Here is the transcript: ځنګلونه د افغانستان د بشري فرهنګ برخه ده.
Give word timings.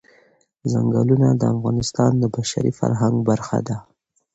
ځنګلونه 0.71 1.27
د 1.39 1.41
افغانستان 1.53 2.11
د 2.17 2.23
بشري 2.35 2.71
فرهنګ 2.79 3.15
برخه 3.29 3.57
ده. 3.67 3.77